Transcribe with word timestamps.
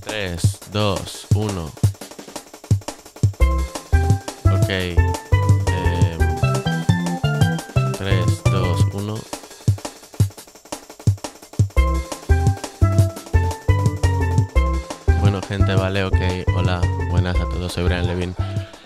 3, 0.00 0.60
2, 0.72 1.26
1. 1.36 1.72
Ok. 4.52 4.70
em, 4.70 4.96
3, 7.92 8.42
2, 8.44 8.84
1. 8.92 9.18
Bueno, 15.20 15.40
gente, 15.42 15.76
vale, 15.76 16.02
ok. 16.02 16.16
Hola, 16.56 16.80
buenas 17.08 17.36
a 17.36 17.48
todos. 17.48 17.72
Soy 17.72 17.84
Brian 17.84 18.08
Levin. 18.08 18.34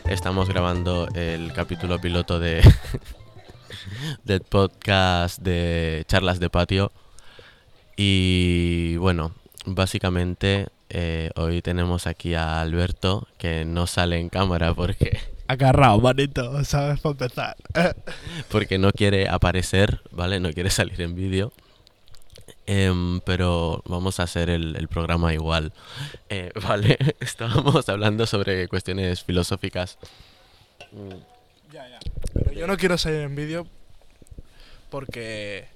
Estamos 0.05 0.47
grabando 0.51 1.09
el 1.15 1.55
capítulo 1.55 1.99
piloto 1.99 2.39
de 2.39 2.61
del 4.27 4.41
podcast 4.41 5.41
de 5.41 6.05
charlas 6.09 6.41
de 6.41 6.51
patio. 6.51 6.93
Y 7.97 8.97
bueno, 8.97 9.33
básicamente 9.65 10.67
eh, 10.91 11.31
hoy 11.37 11.63
tenemos 11.63 12.07
aquí 12.07 12.35
a 12.35 12.61
Alberto, 12.61 13.29
que 13.39 13.65
no 13.65 13.87
sale 13.87 14.19
en 14.19 14.29
cámara 14.29 14.75
porque, 14.75 15.19
Agarrado, 15.49 16.01
manito, 16.01 16.65
¿sabes? 16.65 17.01
Para 17.01 17.13
empezar. 17.13 17.57
porque 18.51 18.79
no 18.79 18.91
quiere 18.91 19.29
aparecer, 19.29 20.03
¿vale? 20.11 20.41
No 20.41 20.53
quiere 20.53 20.71
salir 20.71 21.01
en 21.01 21.15
vídeo. 21.15 21.53
Em, 22.67 23.21
pero 23.21 23.81
vamos 23.87 24.19
a 24.19 24.25
hacer 24.25 24.51
el, 24.51 24.75
el 24.75 24.89
programa 24.89 25.33
igual. 25.33 25.73
Eh, 26.29 26.51
vale, 26.69 26.99
estábamos 27.21 27.89
hablando 27.89 28.27
sobre 28.27 28.67
cuestiones 28.67 29.23
filosóficas. 29.23 29.99
Ya, 31.73 31.89
ya. 31.89 32.01
Pero 32.35 32.53
yo 32.53 32.67
no 32.67 32.77
quiero 32.77 32.99
salir 32.99 33.21
en 33.21 33.37
vídeo 33.37 33.69
porque 34.91 35.67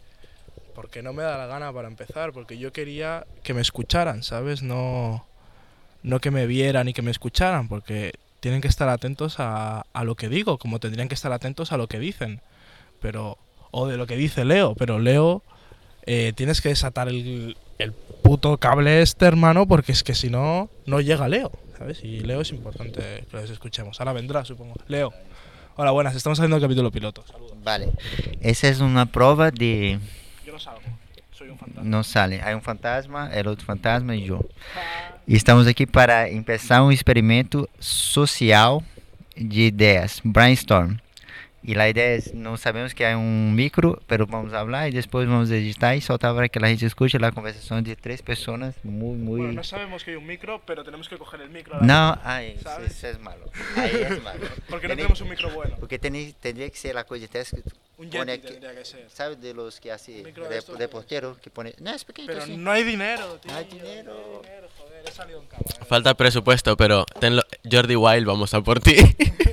porque 0.75 1.03
no 1.03 1.13
me 1.13 1.23
da 1.23 1.37
la 1.37 1.47
gana 1.47 1.73
para 1.73 1.89
empezar, 1.89 2.33
porque 2.33 2.57
yo 2.57 2.73
quería 2.73 3.27
que 3.43 3.55
me 3.55 3.61
escucharan, 3.61 4.23
¿sabes? 4.23 4.63
No 4.63 5.27
no 6.03 6.21
que 6.21 6.31
me 6.31 6.47
vieran 6.47 6.89
y 6.89 6.95
que 6.95 7.03
me 7.03 7.11
escucharan, 7.11 7.69
porque 7.69 8.13
tienen 8.41 8.61
que 8.63 8.69
estar 8.69 8.89
atentos 8.89 9.39
a, 9.39 9.85
a 9.93 10.05
lo 10.05 10.15
que 10.15 10.29
digo, 10.29 10.59
como 10.59 10.81
tendrían 10.81 11.09
que 11.09 11.15
estar 11.15 11.33
atentos 11.33 11.73
a 11.73 11.77
lo 11.77 11.89
que 11.89 11.99
dicen. 11.99 12.41
Pero 13.01 13.39
o 13.71 13.87
de 13.87 13.97
lo 13.97 14.07
que 14.07 14.17
dice 14.17 14.45
Leo, 14.45 14.75
pero 14.75 14.99
Leo 14.99 15.43
eh, 16.07 16.33
tienes 16.35 16.61
que 16.61 16.71
desatar 16.71 17.09
el, 17.09 17.57
el 17.79 17.93
puto 17.93 18.57
cable 18.59 19.03
este, 19.03 19.27
hermano, 19.27 19.67
porque 19.67 19.93
es 19.93 20.03
que 20.03 20.15
si 20.15 20.31
no, 20.31 20.71
no 20.87 21.01
llega 21.01 21.29
Leo, 21.29 21.53
¿sabes? 21.79 22.03
Y 22.03 22.21
Leo 22.21 22.41
es 22.41 22.51
importante 22.51 23.25
que 23.31 23.37
les 23.37 23.51
escuchemos. 23.51 24.01
Ahora 24.01 24.13
vendrá, 24.13 24.45
supongo. 24.45 24.75
Leo. 24.89 25.13
Hola, 25.77 25.93
buenas. 25.93 26.15
Estamos 26.15 26.39
haciendo 26.39 26.57
el 26.57 26.63
capítulo 26.63 26.91
piloto. 26.91 27.25
Saludos. 27.27 27.57
Vale. 27.63 27.91
Esa 28.41 28.69
es 28.69 28.81
una 28.81 29.07
prueba 29.07 29.51
de... 29.51 29.99
Yo 30.45 30.53
no 30.53 30.59
salgo. 30.59 30.81
Soy 31.31 31.49
un 31.49 31.59
fantasma. 31.59 31.89
No 31.89 32.05
sale. 32.05 32.43
Hay 32.43 32.55
un 32.55 32.63
fantasma, 32.63 33.31
el 33.33 33.47
otro 33.47 33.65
fantasma 33.65 34.17
y 34.17 34.25
yo. 34.25 34.41
Y 35.27 35.37
estamos 35.37 35.67
aquí 35.67 35.87
para 35.87 36.29
empezar 36.29 36.83
un 36.83 36.93
experimento 36.93 37.69
social 37.79 38.81
de 39.37 39.61
ideas, 39.61 40.21
brainstorm. 40.25 40.99
Y 41.63 41.75
la 41.75 41.91
idea 41.91 42.15
es, 42.15 42.33
no 42.33 42.57
sabemos 42.57 42.95
que 42.95 43.05
hay 43.05 43.15
un 43.15 43.55
micro, 43.55 44.01
pero 44.07 44.27
vamos 44.27 44.53
a 44.55 44.61
hablar 44.61 44.89
y 44.89 44.93
después 44.93 45.29
vamos 45.29 45.51
a 45.51 45.57
editar 45.57 45.95
y 45.95 46.01
soltar 46.01 46.35
para 46.35 46.49
que 46.49 46.59
la 46.59 46.69
gente 46.69 46.87
escuche 46.87 47.19
la 47.19 47.33
conversación 47.33 47.85
de 47.85 47.97
tres 47.97 48.23
personas 48.23 48.75
muy, 48.83 49.17
muy... 49.19 49.41
Bueno, 49.41 49.53
no 49.53 49.65
sabemos 49.65 50.03
que 50.03 50.13
hay 50.13 50.17
un 50.17 50.27
micro, 50.27 50.63
pero 50.67 50.83
tenemos 50.85 51.07
que 51.09 51.19
coger 51.19 51.43
el 51.43 51.51
micro. 51.51 51.79
No, 51.83 52.13
vez. 52.13 52.21
ay, 52.25 52.59
eso, 52.87 53.07
es 53.09 53.21
malo. 53.21 53.51
Ahí 53.77 53.91
es 53.95 54.23
malo. 54.23 54.41
Porque 54.71 54.89
no 54.89 54.97
tenemos 54.97 55.21
un 55.21 55.29
micro 55.29 55.51
bueno. 55.51 55.77
Porque 55.79 56.01
tenéis- 56.01 56.35
tendría 56.41 56.71
que 56.71 56.77
ser 56.77 56.95
la 56.95 57.05
cosa 57.05 57.21
de 57.21 57.29
test 57.29 57.53
que 57.53 57.63
Un 57.99 58.09
pone 58.09 58.33
aquí- 58.33 58.49
que 58.59 58.85
ser. 58.87 59.07
¿Sabes 59.13 59.39
de 59.43 59.53
los 59.53 59.79
que 59.81 59.93
hace 59.93 60.23
de 60.23 60.33
de, 60.79 60.89
portero 60.89 61.37
que 61.43 61.51
pone 61.51 61.75
no 61.79 61.91
es 61.91 62.05
pequeñito 62.05 62.33
Pero 62.33 62.45
así. 62.45 62.57
no 62.57 62.71
hay 62.71 62.85
dinero, 62.85 63.35
tío. 63.43 63.53
No 63.53 63.59
hay 63.59 63.65
dinero. 63.67 64.41
dinero, 64.43 64.69
joder. 64.79 65.05
He 65.07 65.11
salido 65.13 65.41
en 65.43 65.47
cámara. 65.47 65.85
Falta 65.87 66.15
presupuesto, 66.15 66.77
pero 66.77 67.05
tenlo, 67.21 67.43
Jordi 67.71 67.97
Wild, 67.97 68.27
vamos 68.27 68.55
a 68.55 68.63
por 68.63 68.81
ti. 68.81 68.97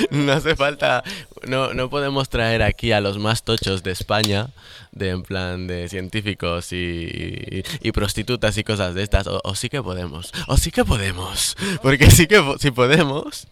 no 0.10 0.32
hace 0.32 0.56
falta, 0.56 1.02
no, 1.46 1.74
no 1.74 1.90
podemos 1.90 2.28
traer 2.28 2.62
aquí 2.62 2.92
a 2.92 3.00
los 3.00 3.18
más 3.18 3.42
tochos 3.42 3.82
de 3.82 3.92
España, 3.92 4.48
de 4.92 5.10
en 5.10 5.22
plan 5.22 5.66
de 5.66 5.88
científicos 5.88 6.72
y, 6.72 7.62
y 7.80 7.92
prostitutas 7.92 8.56
y 8.58 8.64
cosas 8.64 8.94
de 8.94 9.02
estas, 9.02 9.26
o, 9.26 9.54
sí 9.54 9.68
que 9.68 9.82
podemos, 9.82 10.32
o 10.46 10.56
sí 10.56 10.70
que 10.70 10.84
podemos, 10.84 11.56
porque 11.82 12.10
sí 12.10 12.26
que 12.26 12.42
si 12.58 12.70
podemos, 12.70 13.46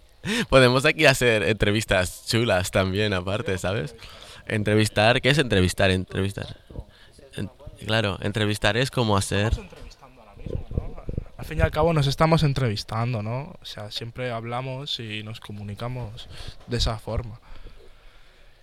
podemos 0.49 0.85
aquí 0.85 1.07
hacer 1.07 1.43
entrevistas 1.45 2.27
chulas 2.27 2.71
también 2.71 3.13
aparte, 3.13 3.57
¿sabes? 3.59 3.95
Entrevistar, 4.47 5.21
¿qué 5.21 5.31
es 5.31 5.39
entrevistar? 5.39 5.91
Entrevistar. 5.91 6.57
En- 7.37 7.51
claro, 7.87 8.19
entrevistar 8.23 8.77
es 8.77 8.91
como 8.91 9.17
hacer... 9.17 9.53
Estamos 9.53 9.71
entrevistando 9.71 10.21
ahora 10.23 10.35
mismo, 10.37 10.67
¿no? 10.71 11.28
Al 11.39 11.45
fin 11.45 11.59
y 11.59 11.61
al 11.61 11.71
cabo 11.71 11.93
nos 11.93 12.07
estamos 12.09 12.43
entrevistando, 12.43 13.23
¿no? 13.23 13.55
O 13.63 13.65
sea, 13.65 13.91
siempre 13.93 14.31
hablamos 14.33 14.99
y 14.99 15.23
nos 15.23 15.39
comunicamos 15.41 16.29
de 16.67 16.77
esa 16.77 16.99
forma. 16.99 17.41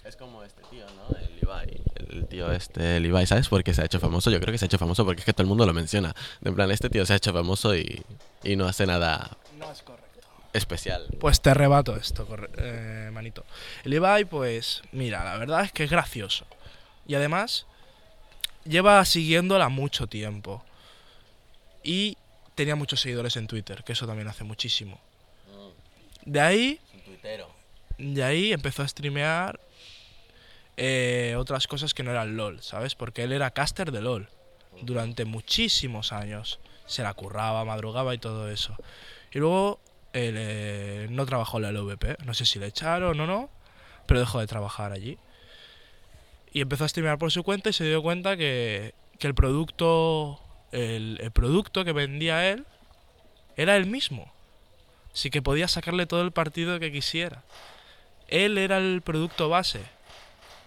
Es 0.04 0.16
como 0.18 0.44
este 0.44 0.62
tío, 0.70 0.86
¿no? 0.88 1.18
El 1.18 1.40
Ibai. 1.42 1.82
El 2.10 2.28
tío 2.28 2.52
este, 2.52 2.98
el 2.98 3.06
Ibai, 3.06 3.26
¿sabes 3.26 3.48
por 3.48 3.64
qué 3.64 3.74
se 3.74 3.82
ha 3.82 3.86
hecho 3.86 4.00
famoso? 4.00 4.30
Yo 4.30 4.40
creo 4.42 4.52
que 4.52 4.58
se 4.58 4.66
ha 4.66 4.68
hecho 4.68 4.78
famoso 4.78 5.06
porque 5.06 5.22
es 5.22 5.26
que 5.26 5.34
todo 5.34 5.44
el 5.44 5.48
mundo 5.48 5.66
lo 5.66 5.74
menciona. 5.74 6.14
En 6.44 6.54
plan, 6.54 6.70
este 6.70 6.90
tío 6.90 7.06
se 7.06 7.14
ha 7.14 7.16
hecho 7.16 7.32
famoso 7.34 7.76
y, 7.76 8.04
y 8.44 8.56
no 8.58 8.68
hace 8.68 8.86
nada 8.86 9.32
No 9.58 9.72
es 9.72 9.82
correcto. 9.82 10.28
especial. 10.54 11.08
Pues 11.20 11.42
te 11.42 11.54
rebato 11.54 11.96
esto, 11.96 12.28
eh, 12.58 13.10
manito. 13.14 13.46
El 13.86 13.94
Ibai, 13.94 14.26
pues, 14.26 14.82
mira, 14.92 15.24
la 15.24 15.38
verdad 15.38 15.64
es 15.64 15.72
que 15.72 15.86
es 15.86 15.90
gracioso. 15.90 16.46
Y 17.08 17.16
además, 17.16 17.66
lleva 18.66 19.04
siguiéndola 19.06 19.70
mucho 19.70 20.08
tiempo. 20.08 20.64
Y 21.84 22.18
tenía 22.56 22.76
muchos 22.76 23.02
seguidores 23.02 23.36
en 23.36 23.48
Twitter, 23.48 23.84
que 23.84 23.94
eso 23.94 24.08
también 24.08 24.28
hace 24.28 24.44
muchísimo. 24.44 25.00
De 26.26 26.40
ahí, 26.40 26.80
de 27.98 28.24
ahí 28.24 28.52
empezó 28.52 28.82
a 28.82 28.88
streamear 28.88 29.60
eh, 30.78 31.36
otras 31.38 31.68
cosas 31.68 31.94
que 31.94 32.04
no 32.04 32.12
eran 32.12 32.36
LOL, 32.36 32.62
¿sabes? 32.64 32.96
Porque 32.96 33.24
él 33.24 33.32
era 33.32 33.52
caster 33.52 33.92
de 33.92 34.02
LOL 34.02 34.30
durante 34.82 35.26
muchísimos 35.26 36.12
años. 36.12 36.60
Se 36.88 37.04
la 37.04 37.14
curraba, 37.14 37.64
madrugaba 37.66 38.14
y 38.14 38.18
todo 38.18 38.50
eso. 38.50 38.76
Y 39.32 39.40
luego 39.40 39.80
él 40.14 40.36
eh, 40.38 41.08
no 41.10 41.26
trabajó 41.26 41.58
en 41.58 41.64
la 41.64 41.72
LVP. 41.72 42.24
No 42.26 42.34
sé 42.34 42.46
si 42.46 42.58
le 42.58 42.68
echaron 42.68 43.20
o 43.20 43.28
no, 43.28 43.50
pero 44.08 44.20
dejó 44.20 44.40
de 44.40 44.48
trabajar 44.48 44.92
allí. 44.92 45.18
Y 46.52 46.62
empezó 46.62 46.86
a 46.86 46.88
streamear 46.88 47.18
por 47.18 47.32
su 47.32 47.44
cuenta 47.44 47.70
y 47.70 47.74
se 47.74 47.84
dio 47.84 48.02
cuenta 48.02 48.38
que, 48.38 48.94
que 49.20 49.28
el 49.28 49.36
producto 49.36 50.40
el, 50.76 51.32
producto 51.32 51.86
que 51.86 51.94
vendía 51.94 52.50
él 52.50 52.66
era 53.56 53.78
el 53.78 53.86
mismo. 53.86 54.32
Así 55.14 55.30
que 55.30 55.42
podía 55.42 55.68
sacarle 55.68 56.06
todo 56.06 56.22
el 56.22 56.32
partido 56.32 56.80
que 56.80 56.92
quisiera. 56.92 57.44
Él 58.28 58.58
era 58.58 58.78
el 58.78 59.02
producto 59.02 59.48
base. 59.48 59.82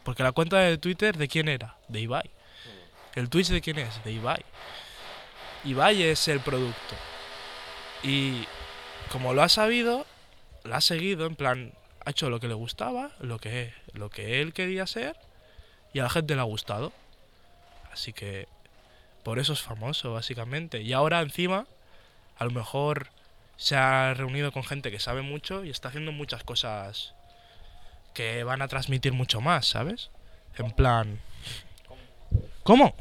Porque 0.04 0.22
la 0.22 0.32
cuenta 0.32 0.58
de 0.58 0.78
Twitter, 0.78 1.18
¿de 1.18 1.28
quién 1.28 1.48
era? 1.48 1.76
De 1.88 2.00
Ibai. 2.00 2.30
¿El 3.14 3.28
Twitch 3.28 3.48
de 3.48 3.60
quién 3.60 3.78
es? 3.78 4.02
De 4.04 4.12
Ibai. 4.12 4.42
Ibai 5.64 6.02
es 6.02 6.28
el 6.28 6.40
producto. 6.40 6.94
Y 8.02 8.44
como 9.12 9.34
lo 9.34 9.42
ha 9.42 9.50
sabido, 9.50 10.06
lo 10.64 10.74
ha 10.74 10.80
seguido, 10.80 11.26
en 11.26 11.36
plan, 11.36 11.72
ha 12.06 12.10
hecho 12.10 12.30
lo 12.30 12.40
que 12.40 12.48
le 12.48 12.54
gustaba, 12.54 13.10
lo 13.20 13.38
que, 13.38 13.74
lo 13.92 14.08
que 14.08 14.40
él 14.40 14.54
quería 14.54 14.86
ser, 14.86 15.16
y 15.92 15.98
a 15.98 16.04
la 16.04 16.10
gente 16.10 16.34
le 16.34 16.40
ha 16.40 16.44
gustado. 16.44 16.92
Así 17.92 18.14
que 18.14 18.46
por 19.22 19.38
eso 19.38 19.52
es 19.52 19.62
famoso, 19.62 20.12
básicamente. 20.12 20.82
Y 20.82 20.92
ahora 20.92 21.20
encima, 21.20 21.66
a 22.36 22.44
lo 22.44 22.50
mejor 22.50 23.08
se 23.56 23.76
ha 23.76 24.14
reunido 24.14 24.52
con 24.52 24.64
gente 24.64 24.90
que 24.90 25.00
sabe 25.00 25.22
mucho 25.22 25.64
y 25.64 25.70
está 25.70 25.88
haciendo 25.88 26.12
muchas 26.12 26.44
cosas 26.44 27.14
que 28.14 28.44
van 28.44 28.62
a 28.62 28.68
transmitir 28.68 29.12
mucho 29.12 29.40
más, 29.40 29.66
¿sabes? 29.66 30.10
En 30.56 30.70
plan... 30.70 31.20
¿Cómo? 32.62 32.94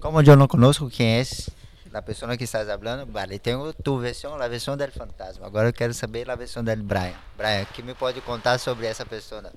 Como 0.00 0.20
yo 0.22 0.36
no 0.36 0.48
conozco 0.48 0.90
quién 0.94 1.20
es 1.20 1.52
la 1.94 2.04
persona 2.04 2.36
que 2.36 2.42
estás 2.42 2.68
hablando, 2.68 3.06
vale, 3.06 3.38
tengo 3.38 3.72
tu 3.72 4.00
versión, 4.00 4.36
la 4.36 4.48
versión 4.48 4.76
del 4.76 4.90
fantasma. 4.90 5.46
Ahora 5.46 5.70
quiero 5.70 5.94
saber 5.94 6.26
la 6.26 6.34
versión 6.34 6.64
del 6.64 6.82
Brian. 6.82 7.14
Brian, 7.38 7.64
¿qué 7.72 7.84
me 7.84 7.94
puede 7.94 8.20
contar 8.20 8.58
sobre 8.58 8.90
esa 8.90 9.04
persona? 9.04 9.48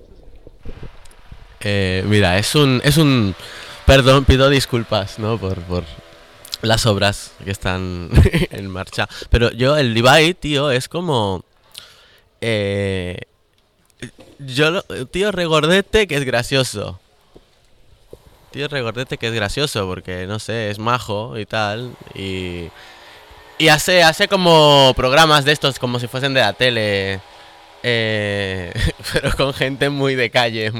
Eh, 1.58 2.04
mira, 2.06 2.38
es 2.38 2.54
un, 2.54 2.80
es 2.84 2.96
un... 2.96 3.34
Perdón, 3.88 4.24
pido 4.26 4.50
disculpas, 4.50 5.18
¿no? 5.18 5.38
Por, 5.38 5.62
por 5.62 5.84
las 6.60 6.84
obras 6.84 7.32
que 7.42 7.50
están 7.50 8.10
en 8.50 8.68
marcha. 8.68 9.08
Pero 9.30 9.50
yo, 9.52 9.76
el 9.78 9.94
Levi, 9.94 10.34
tío, 10.34 10.70
es 10.70 10.88
como... 10.88 11.42
Eh, 12.42 13.18
yo, 14.38 14.70
lo- 14.70 14.82
tío 15.06 15.32
regordete 15.32 16.06
que 16.06 16.16
es 16.16 16.24
gracioso. 16.24 17.00
Tío 18.50 18.68
regordete 18.68 19.16
que 19.16 19.28
es 19.28 19.32
gracioso 19.32 19.86
porque, 19.86 20.26
no 20.26 20.38
sé, 20.38 20.70
es 20.70 20.78
majo 20.78 21.38
y 21.38 21.46
tal. 21.46 21.92
Y... 22.14 22.68
Y 23.60 23.68
hace, 23.68 24.04
hace 24.04 24.28
como 24.28 24.92
programas 24.96 25.44
de 25.44 25.50
estos 25.52 25.80
como 25.80 25.98
si 25.98 26.06
fuesen 26.06 26.32
de 26.34 26.40
la 26.42 26.52
tele. 26.52 27.20
eh, 27.82 28.72
pero 29.14 29.34
con 29.34 29.52
gente 29.54 29.88
muy 29.88 30.14
de 30.14 30.30
calle. 30.30 30.70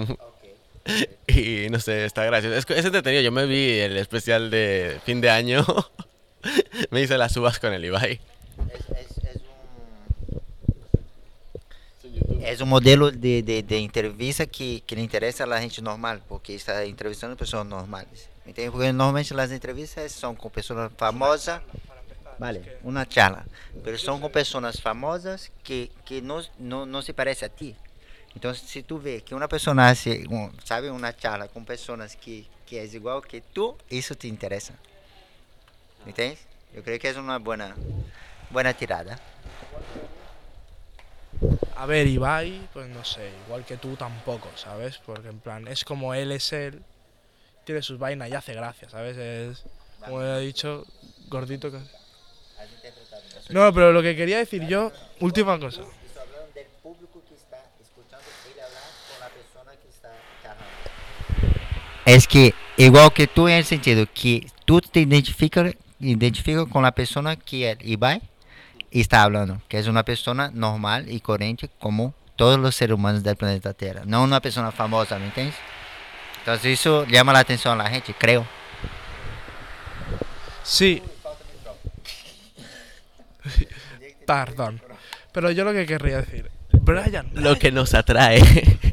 Y 1.26 1.69
no 1.70 1.79
sé, 1.81 2.05
está 2.05 2.25
gracioso. 2.25 2.56
Es, 2.56 2.67
es 2.69 2.85
entretenido. 2.85 3.23
Yo 3.23 3.32
me 3.32 3.46
vi 3.46 3.79
el 3.79 3.96
especial 3.96 4.50
de 4.50 5.00
fin 5.05 5.20
de 5.20 5.31
año. 5.31 5.64
me 6.90 7.02
hice 7.02 7.19
las 7.19 7.37
uvas 7.37 7.58
con 7.58 7.73
el 7.73 7.85
Ibai. 7.85 8.20
É 12.40 12.62
um 12.62 12.67
modelo 12.67 13.11
de, 13.11 13.43
de, 13.43 13.62
de 13.62 13.79
entrevista 13.79 14.46
que, 14.46 14.81
que 14.87 14.94
lhe 14.94 15.02
interessa 15.02 15.44
a 15.44 15.61
gente 15.61 15.82
normal, 15.82 16.23
porque 16.26 16.55
está 16.55 16.82
entrevistando 16.87 17.37
pessoas 17.37 17.67
normais. 17.67 18.31
Entende? 18.46 18.70
Porque 18.70 18.91
normalmente 18.91 19.34
as 19.34 19.52
entrevistas 19.52 20.12
são 20.12 20.34
com 20.34 20.49
pessoas 20.49 20.91
famosas. 20.96 21.61
Vale, 22.38 22.62
uma 22.82 23.06
charla. 23.08 23.44
Mas 23.84 24.00
são 24.00 24.19
com 24.19 24.31
pessoas 24.31 24.81
famosas 24.81 25.52
que, 25.62 25.91
que 26.06 26.23
não, 26.23 26.43
não, 26.58 26.87
não 26.87 27.02
se 27.02 27.12
parecem 27.12 27.46
a 27.46 27.50
ti. 27.50 27.76
Então, 28.38 28.55
se 28.55 28.85
tu 28.85 28.99
vê 28.99 29.20
que 29.20 29.35
uma 29.35 29.49
pessoa 29.49 29.75
nasce, 29.75 30.25
um, 30.31 30.49
sabe, 30.64 30.88
uma 30.90 31.12
charla 31.12 31.49
com 31.49 31.64
pessoas 31.64 32.14
que, 32.14 32.46
que 32.64 32.79
é 32.79 32.85
igual 32.85 33.20
que 33.20 33.40
tu, 33.40 33.76
isso 33.90 34.14
te 34.14 34.29
interessa. 34.29 34.75
Entende? 36.06 36.38
Eu 36.73 36.85
creio 36.85 37.00
que 37.00 37.08
é 37.08 37.19
uma 37.19 37.40
boa, 37.40 37.75
boa 38.49 38.73
tirada. 38.73 39.19
A 41.75 41.85
ver, 41.85 42.06
Ibai, 42.06 42.69
pues 42.73 42.88
no 42.88 43.05
sé, 43.05 43.29
igual 43.44 43.64
que 43.64 43.76
tú 43.76 43.96
tampoco, 43.96 44.49
¿sabes? 44.56 44.99
Porque 44.99 45.31
en 45.31 45.41
plan, 45.41 45.67
es 45.67 45.84
como 45.84 46.14
él 46.14 46.31
es 46.31 46.52
él, 46.52 46.81
tiene 47.64 47.82
sus 47.82 47.99
vainas 47.99 48.29
y 48.29 48.34
hace 48.34 48.55
gracia, 48.55 48.88
¿sabes? 48.88 49.17
Es, 49.17 49.64
como 49.99 50.23
he 50.23 50.41
dicho, 50.43 50.87
gordito 51.26 51.73
que... 51.73 51.81
No, 53.50 53.75
pero 53.75 53.93
lo 53.93 54.00
que 54.00 54.14
quería 54.14 54.38
decir 54.38 54.64
yo, 54.69 54.93
última 55.19 55.58
cosa. 55.58 55.82
Estou 55.82 56.25
falando 56.26 56.55
do 56.55 56.64
público 56.82 57.23
que 57.26 57.34
está 57.34 57.58
escutando 57.81 58.25
ele 58.46 58.61
falar 58.61 58.91
com 59.08 59.25
a 59.25 59.31
pessoa 59.31 59.76
que 59.76 59.88
está 59.88 60.11
É 62.08 62.19
que, 62.26 62.55
igual 62.78 63.10
que 63.10 63.26
tu, 63.26 63.46
em 63.50 63.62
sentido 63.62 64.06
que 64.06 64.46
tu 64.64 64.81
te 64.81 65.00
identifica, 65.00 65.75
identifica 66.00 66.64
com 66.64 66.82
a 66.82 66.90
pessoa 66.90 67.37
que 67.37 67.64
é 67.64 67.76
Ibai 67.82 68.22
e 68.90 69.00
está 69.00 69.25
falando, 69.25 69.60
que 69.69 69.76
é 69.76 69.81
uma 69.90 70.02
pessoa 70.02 70.50
normal 70.55 71.02
e 71.06 71.20
corrente 71.20 71.69
como 71.78 72.14
todos 72.34 72.66
os 72.66 72.75
seres 72.75 72.94
humanos 72.94 73.22
do 73.22 73.37
planeta 73.37 73.75
Terra, 73.75 74.05
não 74.06 74.25
uma 74.25 74.40
pessoa 74.40 74.72
famosa, 74.72 75.19
me 75.19 75.26
entende? 75.26 75.55
Então 76.40 76.55
isso 76.64 77.06
chama 77.12 77.32
a 77.32 77.40
atenção 77.40 77.76
da 77.76 77.84
gente, 77.90 78.14
creio. 78.14 78.49
Sí. 80.64 81.02
Perdón. 84.26 84.81
Pero 85.31 85.50
yo 85.50 85.62
lo 85.62 85.75
que 85.75 85.84
querría 85.84 86.22
decir, 86.22 86.50
Brian, 86.72 87.28
Lo 87.34 87.58
que 87.58 87.70
nos 87.70 87.93
atrae. 87.93 88.40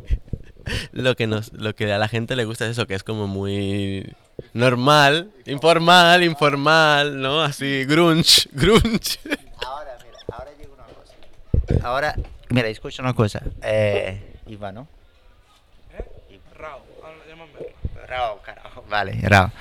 lo 0.95 1.15
que 1.15 1.27
nos 1.27 1.51
lo 1.53 1.75
que 1.75 1.91
a 1.91 1.99
la 1.99 2.07
gente 2.07 2.35
le 2.35 2.45
gusta 2.45 2.65
es 2.65 2.71
eso 2.71 2.87
que 2.87 2.95
es 2.95 3.03
como 3.03 3.27
muy 3.27 4.15
normal, 4.53 5.29
informal, 5.45 6.23
informal, 6.23 7.21
¿no? 7.21 7.41
Así 7.41 7.83
grunge, 7.85 8.49
grunge. 8.53 9.19
Ahora, 9.63 9.97
mira, 10.03 10.17
ahora 10.31 10.51
digo 10.57 10.73
uma 10.73 10.85
coisa. 10.85 11.87
Ahora, 11.87 12.15
mira, 12.49 12.69
escucha 12.69 13.01
uma 13.03 13.13
coisa. 13.13 13.43
É, 13.61 14.17
Ivan, 14.47 14.71
não? 14.71 14.87
Rao, 16.57 16.81
llámame. 17.27 17.51
Carajo. 18.43 18.83
Vale, 18.87 19.11
Raul. 19.11 19.51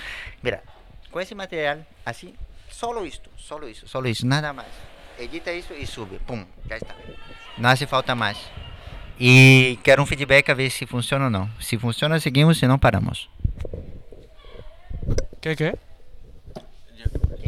Mira, 0.42 0.62
com 1.10 1.20
esse 1.20 1.34
material, 1.34 1.78
assim, 2.06 2.34
solo 2.70 3.04
isto, 3.04 3.28
solo 3.36 3.68
isso, 3.68 3.88
solo 3.88 4.06
isso, 4.06 4.24
nada 4.24 4.52
mais. 4.52 4.68
Edita 5.18 5.52
isso 5.52 5.74
e 5.74 5.86
sube, 5.86 6.18
pum, 6.20 6.44
já 6.68 6.76
está. 6.76 6.94
Não 7.58 7.70
hace 7.70 7.86
falta 7.86 8.14
mais. 8.14 8.38
E 9.18 9.78
quero 9.84 10.02
um 10.02 10.06
feedback 10.06 10.50
a 10.50 10.54
ver 10.54 10.70
se 10.70 10.86
funciona 10.86 11.26
ou 11.26 11.30
não. 11.30 11.48
Se 11.60 11.78
funciona, 11.78 12.18
seguimos, 12.18 12.58
se 12.58 12.66
não, 12.66 12.78
paramos. 12.78 13.28
¿Qué, 15.40 15.54
qué? 15.56 15.74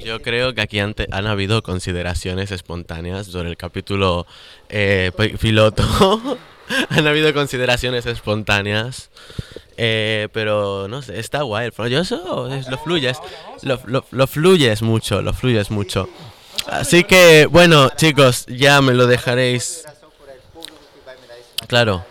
Yo 0.05 0.21
creo 0.23 0.55
que 0.55 0.61
aquí 0.61 0.79
ante- 0.79 1.09
han 1.11 1.27
habido 1.27 1.63
consideraciones 1.63 2.51
espontáneas 2.53 3.27
sobre 3.27 3.49
el 3.49 3.57
capítulo 3.57 4.27
eh, 4.69 5.11
pi- 5.17 5.37
piloto. 5.37 5.83
han 6.91 7.07
habido 7.07 7.33
consideraciones 7.35 8.07
espontáneas. 8.07 9.11
eh, 9.79 10.29
pero 10.33 10.87
no 10.89 11.03
sé, 11.03 11.19
está 11.19 11.43
guay. 11.43 11.67
el 11.67 11.73
pro- 11.73 11.89
Yo 11.89 12.01
eso 12.01 12.49
es- 12.55 12.69
lo 12.69 12.79
fluyes. 12.79 13.19
Lo, 13.63 13.81
lo- 13.87 14.05
lo 14.13 14.27
fluyes 14.29 14.83
mucho, 14.83 15.23
lo 15.23 15.33
fluyes 15.33 15.71
mucho. 15.71 16.09
Así 16.67 17.05
que, 17.05 17.47
bueno, 17.47 17.91
chicos, 17.97 18.47
ya 18.47 18.81
me 18.83 18.93
lo 18.95 19.07
dejaréis. 19.07 19.85
Claro. 21.67 22.05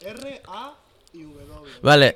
R, 0.00 0.42
A 0.46 0.74
y 1.12 1.22
W. 1.22 1.70
Vale, 1.82 2.14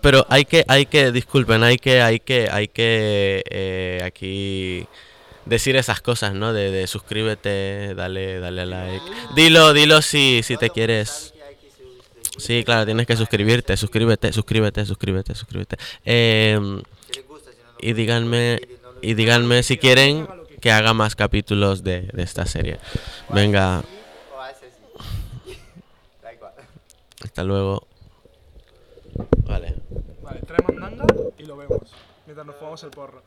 pero 0.00 0.26
hay 0.28 0.44
que, 0.44 0.64
hay 0.68 0.86
que, 0.86 1.12
disculpen, 1.12 1.62
hay 1.62 1.78
que, 1.78 2.00
hay 2.02 2.20
que, 2.20 2.48
hay 2.50 2.68
que 2.68 3.42
eh, 3.48 4.00
aquí 4.04 4.86
decir 5.44 5.76
esas 5.76 6.00
cosas, 6.00 6.34
¿no? 6.34 6.52
De, 6.52 6.86
suscríbete, 6.86 7.94
dale, 7.94 8.40
dale 8.40 8.62
a 8.62 8.66
like. 8.66 9.04
Dilo, 9.34 9.72
dilo 9.72 10.02
si, 10.02 10.42
si 10.42 10.56
te 10.56 10.70
quieres. 10.70 11.34
Sí, 12.38 12.64
claro, 12.64 12.86
tienes 12.86 13.06
que 13.06 13.16
suscribirte, 13.16 13.76
suscríbete, 13.76 14.32
suscríbete, 14.32 14.86
suscríbete, 14.86 15.34
suscríbete. 15.34 15.76
Eh, 16.04 16.58
y 17.80 17.92
díganme, 17.92 18.60
y 19.02 19.14
díganme 19.14 19.62
si 19.62 19.76
quieren 19.76 20.26
que 20.60 20.72
haga 20.72 20.94
más 20.94 21.14
capítulos 21.14 21.82
de 21.82 22.08
esta 22.16 22.46
serie. 22.46 22.78
Venga, 23.28 23.82
hasta 27.32 27.44
luego. 27.44 27.88
Vale. 29.46 29.74
Vale, 30.22 30.40
trae 30.40 30.62
mandanga 30.68 31.06
y 31.38 31.46
lo 31.46 31.56
vemos. 31.56 31.90
Mientras 32.26 32.46
nos 32.46 32.56
fumamos 32.56 32.84
el 32.84 32.90
porro. 32.90 33.20